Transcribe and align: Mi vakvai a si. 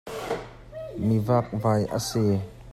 Mi 1.05 1.17
vakvai 1.27 1.81
a 1.97 1.99
si. 2.07 2.23